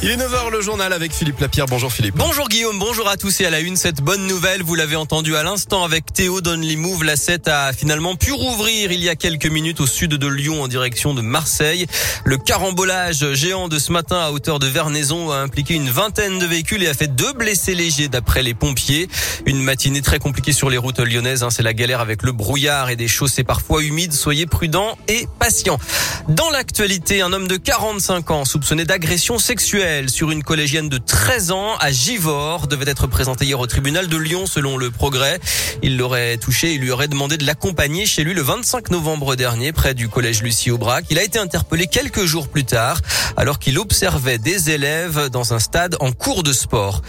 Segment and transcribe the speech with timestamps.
[0.00, 1.66] Il est 9h le journal avec Philippe Lapierre.
[1.66, 2.14] Bonjour Philippe.
[2.16, 3.74] Bonjour Guillaume, bonjour à tous et à la une.
[3.74, 7.02] Cette bonne nouvelle, vous l'avez entendu à l'instant avec Théo Donly Move.
[7.02, 10.62] La 7 a finalement pu rouvrir il y a quelques minutes au sud de Lyon
[10.62, 11.86] en direction de Marseille.
[12.24, 16.46] Le carambolage géant de ce matin à hauteur de Vernaison a impliqué une vingtaine de
[16.46, 19.08] véhicules et a fait deux blessés légers d'après les pompiers.
[19.46, 21.42] Une matinée très compliquée sur les routes lyonnaises.
[21.42, 21.50] Hein.
[21.50, 24.12] C'est la galère avec le brouillard et des chaussées parfois humides.
[24.12, 25.80] Soyez prudents et patients.
[26.28, 31.50] Dans l'actualité, un homme de 45 ans soupçonné d'agression sexuelle sur une collégienne de 13
[31.50, 35.40] ans à Givors devait être présenté hier au tribunal de Lyon selon le progrès.
[35.82, 39.72] Il l'aurait touché et lui aurait demandé de l'accompagner chez lui le 25 novembre dernier
[39.72, 41.06] près du collège Lucie Aubrac.
[41.10, 43.00] Il a été interpellé quelques jours plus tard
[43.36, 47.02] alors qu'il observait des élèves dans un stade en cours de sport.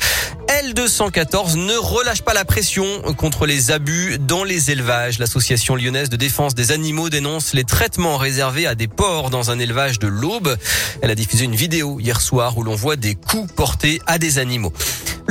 [0.61, 5.17] L214 ne relâche pas la pression contre les abus dans les élevages.
[5.17, 9.59] L'association lyonnaise de défense des animaux dénonce les traitements réservés à des porcs dans un
[9.59, 10.57] élevage de l'Aube.
[11.01, 14.37] Elle a diffusé une vidéo hier soir où l'on voit des coups portés à des
[14.37, 14.73] animaux.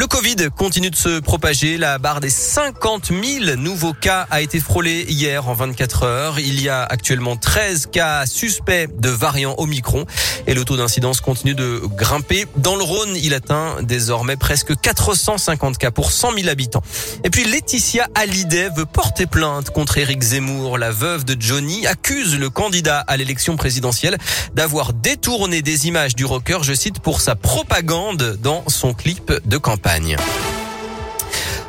[0.08, 1.76] Covid continue de se propager.
[1.76, 6.38] La barre des 50 000 nouveaux cas a été frôlée hier en 24 heures.
[6.38, 10.06] Il y a actuellement 13 cas suspects de variant Omicron
[10.46, 12.46] et le taux d'incidence continue de grimper.
[12.56, 16.82] Dans le Rhône, il atteint désormais presque 450 cas pour 100 000 habitants.
[17.24, 20.78] Et puis Laetitia Hallyday veut porter plainte contre Éric Zemmour.
[20.78, 24.16] La veuve de Johnny accuse le candidat à l'élection présidentielle
[24.54, 29.58] d'avoir détourné des images du rocker, je cite, pour sa propagande dans son clip de
[29.58, 29.97] campagne.
[29.98, 30.57] свидания.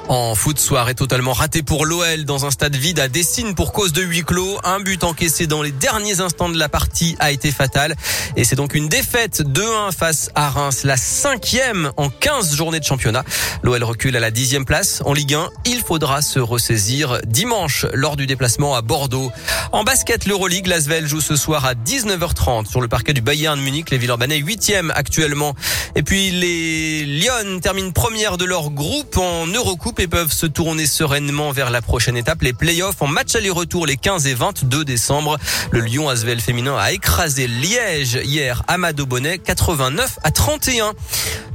[0.10, 3.94] En foot, soirée totalement ratée pour l'OL dans un stade vide à Dessine pour cause
[3.94, 4.58] de huis clos.
[4.64, 7.96] Un but encaissé dans les derniers instants de la partie a été fatal.
[8.36, 12.86] Et c'est donc une défaite 2-1 face à Reims, la cinquième en 15 journées de
[12.86, 13.24] championnat.
[13.62, 15.48] L'OL recule à la dixième place en Ligue 1.
[15.66, 19.32] Il faudra se ressaisir dimanche lors du déplacement à Bordeaux.
[19.72, 23.92] En basket, l'Euroleague, Lasvel joue ce soir à 19h30 sur le parquet du Bayern Munich.
[23.92, 25.54] Les Villeurbanais 8e actuellement.
[25.94, 30.86] Et puis les Lyon terminent première de leur groupe en Eurocoupe et peuvent se tourner
[30.86, 35.38] sereinement vers la prochaine étape, les playoffs en match aller-retour les 15 et 22 décembre.
[35.72, 40.94] Le Lyon Asvel féminin a écrasé Liège hier à Bonnet 89 à 31.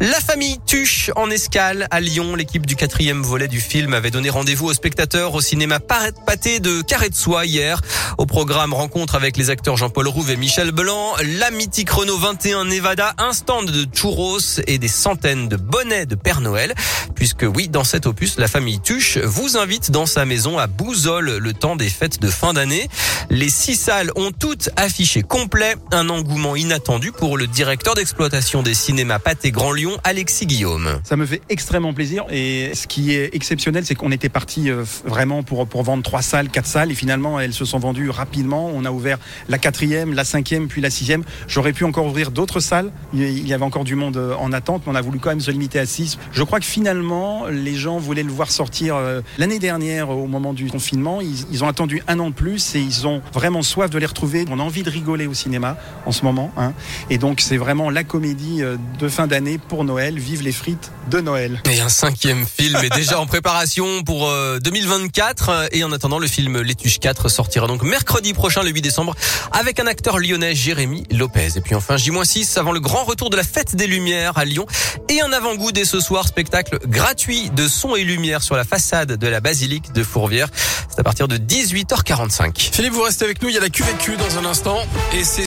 [0.01, 2.35] La famille Tuche en escale à Lyon.
[2.35, 6.83] L'équipe du quatrième volet du film avait donné rendez-vous aux spectateurs au cinéma Pâté de
[6.83, 7.81] Carré de Soie hier.
[8.19, 12.67] Au programme rencontre avec les acteurs Jean-Paul Rouve et Michel Blanc, la mythique Renault 21
[12.67, 16.75] Nevada, un stand de churros et des centaines de bonnets de Père Noël.
[17.15, 21.39] Puisque oui, dans cet opus, la famille Tuche vous invite dans sa maison à Bouzol
[21.39, 22.89] le temps des fêtes de fin d'année.
[23.31, 28.75] Les six salles ont toutes affiché complet, un engouement inattendu pour le directeur d'exploitation des
[28.75, 31.01] cinémas Pâté Grand Lyon Alexis Guillaume.
[31.05, 34.85] Ça me fait extrêmement plaisir et ce qui est exceptionnel, c'est qu'on était parti euh,
[35.05, 38.71] vraiment pour, pour vendre trois salles, quatre salles et finalement elles se sont vendues rapidement.
[38.75, 39.19] On a ouvert
[39.49, 41.25] la quatrième, la cinquième, puis la sixième.
[41.49, 42.91] J'aurais pu encore ouvrir d'autres salles.
[43.13, 45.41] Il y avait encore du monde euh, en attente, mais on a voulu quand même
[45.41, 46.19] se limiter à six.
[46.33, 50.53] Je crois que finalement, les gens voulaient le voir sortir euh, l'année dernière au moment
[50.53, 51.21] du confinement.
[51.21, 54.45] Ils, ont attendu un an de plus et ils ont vraiment soif de les retrouver.
[54.51, 55.77] On a envie de rigoler au cinéma
[56.07, 56.53] en ce moment.
[56.57, 56.73] Hein.
[57.11, 58.63] Et donc c'est vraiment la comédie
[58.99, 60.19] de fin d'année pour Noël.
[60.19, 61.61] Vive les frites de Noël.
[61.71, 64.31] Et un cinquième film est déjà en préparation pour
[64.61, 65.49] 2024.
[65.49, 69.15] Euh, et en attendant, le film L'étuche 4 sortira donc mercredi prochain, le 8 décembre,
[69.53, 71.57] avec un acteur lyonnais, Jérémy Lopez.
[71.57, 74.67] Et puis enfin, J-6 avant le grand retour de la fête des Lumières à Lyon.
[75.09, 79.17] Et un avant-goût dès ce soir, spectacle gratuit de son et lumière sur la façade
[79.17, 80.49] de la basilique de Fourvière.
[80.89, 82.71] C'est à partir de 18h45.
[82.73, 83.49] Philippe, restez avec nous.
[83.49, 84.79] Il y a la QVQ dans un instant.
[85.13, 85.43] Et c'est